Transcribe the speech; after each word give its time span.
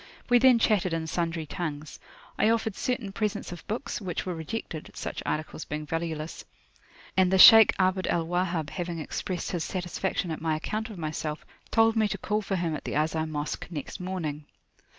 We 0.31 0.39
then 0.39 0.57
chatted 0.57 0.93
in 0.95 1.05
sundry 1.05 1.45
tongues. 1.45 1.99
I 2.35 2.49
offered 2.49 2.73
certain 2.75 3.11
presents 3.11 3.51
of 3.51 3.67
books, 3.67 4.01
which 4.01 4.25
were 4.25 4.33
rejected 4.33 4.89
(such 4.95 5.21
articles 5.27 5.63
being 5.63 5.85
valueless), 5.85 6.43
and 7.15 7.31
the 7.31 7.37
Shaykh 7.37 7.71
Abd 7.77 8.07
al 8.07 8.25
Wahhab 8.25 8.71
having 8.71 8.97
expressed 8.97 9.51
his 9.51 9.63
satisfaction 9.63 10.31
at 10.31 10.41
my 10.41 10.55
account 10.55 10.89
of 10.89 10.97
myself, 10.97 11.45
told 11.69 11.95
me 11.95 12.07
to 12.07 12.17
call 12.17 12.41
for 12.41 12.55
him 12.55 12.75
at 12.75 12.83
the 12.83 12.95
Azhar 12.95 13.27
Mosque 13.27 13.67
next 13.69 13.99
Morning. 13.99 14.45